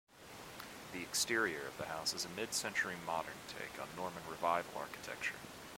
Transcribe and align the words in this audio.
The 0.93 1.03
exterior 1.03 1.67
of 1.67 1.77
the 1.77 1.85
house 1.85 2.15
is 2.15 2.25
a 2.25 2.29
mid-century 2.29 2.95
modern 3.05 3.37
take 3.47 3.79
on 3.79 3.87
Norman 3.95 4.23
revival 4.27 4.71
architecture. 4.79 5.37